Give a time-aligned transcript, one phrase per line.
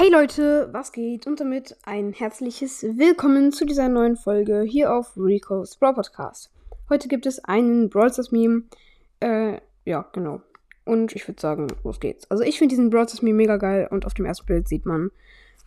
[0.00, 1.26] Hey Leute, was geht?
[1.26, 6.50] Und damit ein herzliches Willkommen zu dieser neuen Folge hier auf Rico's Brawl Podcast.
[6.88, 8.62] Heute gibt es einen Brawl Stars Meme.
[9.20, 10.40] Äh, ja, genau.
[10.86, 12.30] Und ich würde sagen, los geht's.
[12.30, 14.86] Also ich finde diesen Brawl Stars Meme mega geil und auf dem ersten Bild sieht
[14.86, 15.10] man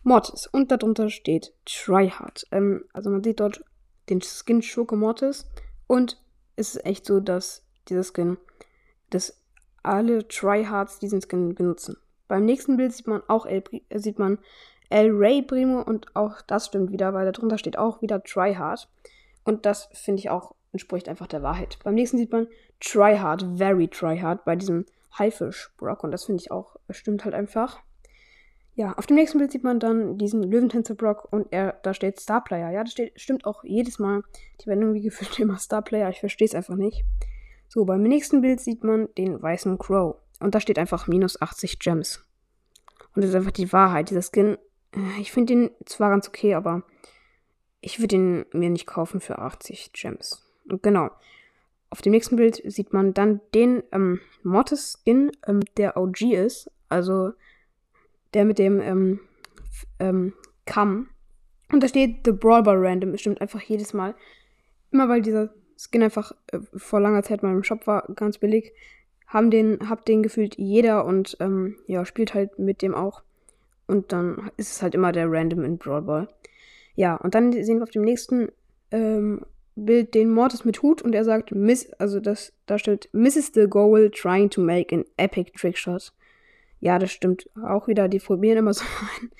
[0.02, 2.47] Mortis und darunter steht Tryhard.
[2.52, 3.63] Ähm, also man sieht dort
[4.09, 5.45] den Skin Schurke Mortis
[5.86, 6.20] und
[6.55, 8.38] es ist echt so, dass dieser Skin,
[9.11, 9.39] dass
[9.84, 11.97] alle Tryhards diesen Skin benutzen.
[12.28, 14.39] Beim nächsten Bild sieht man auch El, äh, sieht man
[14.89, 18.88] El Rey Primo und auch das stimmt wieder, weil darunter steht auch wieder Tryhard.
[19.43, 21.78] Und das finde ich auch entspricht einfach der Wahrheit.
[21.83, 22.47] Beim nächsten sieht man
[22.80, 24.86] Tryhard, very Tryhard bei diesem
[25.18, 27.80] Haifisch Brock und das finde ich auch stimmt halt einfach.
[28.75, 32.19] Ja, auf dem nächsten Bild sieht man dann diesen Löwentänzer Brock und er, da steht
[32.19, 32.72] Star Player.
[32.72, 34.23] Ja, das steht, stimmt auch jedes Mal.
[34.61, 36.09] Die werden irgendwie gefühlt immer Star Player.
[36.09, 37.03] Ich verstehe es einfach nicht.
[37.67, 40.16] So, beim nächsten Bild sieht man den weißen Crow.
[40.44, 42.22] Und da steht einfach minus 80 Gems.
[43.16, 44.09] Und das ist einfach die Wahrheit.
[44.09, 44.58] Dieser Skin,
[44.94, 46.83] äh, ich finde den zwar ganz okay, aber
[47.80, 50.45] ich würde ihn mir nicht kaufen für 80 Gems.
[50.69, 51.09] Und genau.
[51.89, 56.71] Auf dem nächsten Bild sieht man dann den ähm, Mortis-Skin, ähm, der OG ist.
[56.89, 57.33] Also
[58.33, 59.19] der mit dem ähm,
[59.99, 60.33] ähm,
[60.66, 61.09] Kamm.
[61.71, 63.16] Und da steht The Brawl Ball Random.
[63.17, 64.16] Stimmt einfach jedes Mal.
[64.91, 68.73] Immer weil dieser Skin einfach äh, vor langer Zeit mal im Shop war, ganz billig,
[69.34, 73.23] haben den, hab den gefühlt jeder und ähm, ja, spielt halt mit dem auch.
[73.88, 76.28] Und dann ist es halt immer der Random in Brawl Ball.
[76.95, 78.50] Ja, und dann sehen wir auf dem nächsten
[78.92, 79.42] ähm,
[79.76, 83.52] Bild den Mortis mit Hut und er sagt, Miss, also das, da steht, Mrs.
[83.56, 86.14] the Goal trying to make an epic Trickshot.
[86.80, 88.08] Ja, das stimmt auch wieder.
[88.08, 88.86] Die probieren immer so
[89.20, 89.31] einen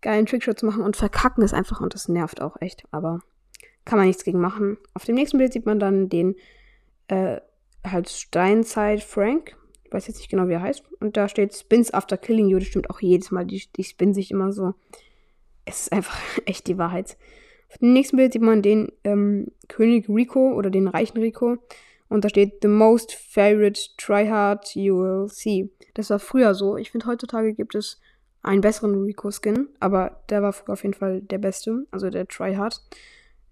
[0.00, 2.84] geilen Trickshot zu machen und verkacken es einfach und das nervt auch echt.
[2.90, 3.20] Aber
[3.84, 4.78] kann man nichts gegen machen.
[4.94, 6.36] Auf dem nächsten Bild sieht man dann den
[7.08, 7.40] äh,
[7.84, 9.56] halt Steinzeit Frank.
[9.84, 10.82] Ich weiß jetzt nicht genau, wie er heißt.
[11.00, 12.58] Und da steht Spins after killing you.
[12.58, 13.44] Das stimmt auch jedes Mal.
[13.44, 14.74] Die, die spinnen sich immer so.
[15.64, 17.16] Es ist einfach echt die Wahrheit.
[17.70, 21.58] Auf dem nächsten Bild sieht man den ähm, König Rico oder den reichen Rico.
[22.08, 25.70] Und da steht The most favorite tryhard you will see.
[25.94, 26.76] Das war früher so.
[26.76, 28.00] Ich finde, heutzutage gibt es
[28.42, 29.68] einen besseren Rico-Skin.
[29.80, 31.86] Aber der war früher auf jeden Fall der beste.
[31.90, 32.82] Also der Tryhard.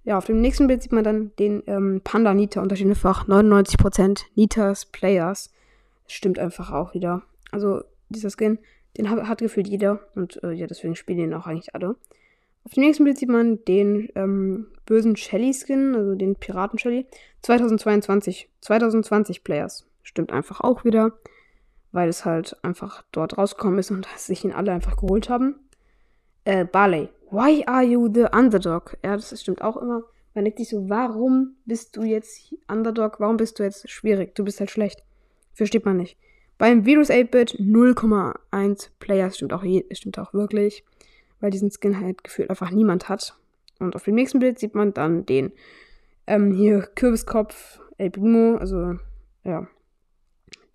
[0.04, 4.22] Ja, auf dem nächsten Bild sieht man dann den ähm, Panda Nita steht einfach 99%
[4.34, 5.52] Nitas Players.
[6.04, 7.22] Das stimmt einfach auch wieder.
[7.50, 8.58] Also dieser Skin,
[8.96, 11.96] den hat, hat gefühlt jeder und äh, ja, deswegen spielen den auch eigentlich alle.
[12.64, 17.06] Auf dem nächsten Bild sieht man den ähm, bösen Shelly-Skin, also den Piraten-Shelly.
[17.42, 19.86] 2022, 2020 Players.
[20.02, 21.12] Stimmt einfach auch wieder,
[21.92, 25.56] weil es halt einfach dort rausgekommen ist und sich ihn alle einfach geholt haben.
[26.44, 28.96] Äh, Barley, Why are you the underdog?
[29.04, 30.02] Ja, das stimmt auch immer.
[30.34, 33.20] Man denkt sich so, warum bist du jetzt Underdog?
[33.20, 34.34] Warum bist du jetzt schwierig?
[34.34, 35.04] Du bist halt schlecht.
[35.52, 36.16] Versteht man nicht.
[36.58, 40.84] Beim Virus 8-Bit 0,1 Players stimmt auch, stimmt auch wirklich,
[41.38, 43.36] weil diesen Skin halt gefühlt einfach niemand hat.
[43.78, 45.52] Und auf dem nächsten Bild sieht man dann den
[46.26, 48.96] ähm, hier Kürbiskopf El Primo, also
[49.44, 49.68] ja,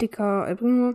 [0.02, 0.88] dicker El Primo.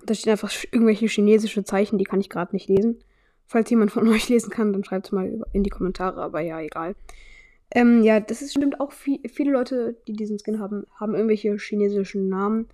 [0.00, 3.00] Und da stehen einfach irgendwelche chinesische Zeichen, die kann ich gerade nicht lesen.
[3.48, 6.60] Falls jemand von euch lesen kann, dann schreibt es mal in die Kommentare, aber ja,
[6.60, 6.94] egal.
[7.70, 11.56] Ähm, ja, das ist stimmt auch viel, viele Leute, die diesen Skin haben, haben irgendwelche
[11.56, 12.68] chinesischen Namen.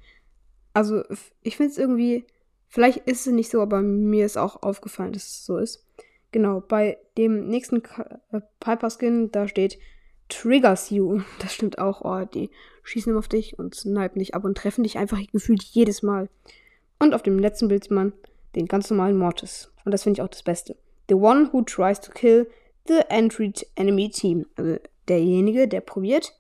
[0.73, 1.03] Also,
[1.43, 2.25] ich finde es irgendwie,
[2.69, 5.85] vielleicht ist es nicht so, aber mir ist auch aufgefallen, dass es so ist.
[6.33, 7.77] Genau, bei dem nächsten
[8.33, 9.79] äh, Piper Skin, da steht
[10.29, 11.23] Triggers You.
[11.39, 12.03] Das stimmt auch.
[12.03, 12.51] Oh, die
[12.83, 16.29] schießen immer auf dich und snipen dich ab und treffen dich einfach gefühlt jedes Mal.
[16.99, 18.13] Und auf dem letzten Bild sieht man
[18.57, 19.73] den ganz normalen Mortis.
[19.85, 20.77] Und das finde ich auch das Beste.
[21.09, 22.49] The one who tries to kill
[22.87, 24.47] the entry enemy team.
[24.57, 24.77] Also
[25.09, 26.33] derjenige, der probiert,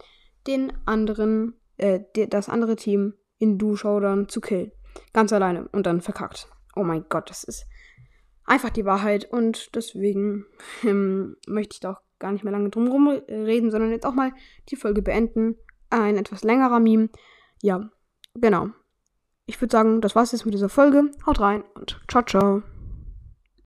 [0.47, 4.73] den anderen, äh, das andere Team in Du-Showdown zu killen.
[5.13, 6.49] Ganz alleine und dann verkackt.
[6.77, 7.67] Oh mein Gott, das ist
[8.45, 10.47] einfach die Wahrheit und deswegen
[10.85, 14.33] ähm, möchte ich da auch gar nicht mehr lange drum reden, sondern jetzt auch mal
[14.71, 15.57] die Folge beenden.
[15.91, 17.11] Ein etwas längerer Meme.
[17.63, 17.91] Ja,
[18.35, 18.69] genau.
[19.47, 21.11] Ich würde sagen, das war's jetzt mit dieser Folge.
[21.27, 22.63] Haut rein und ciao, ciao.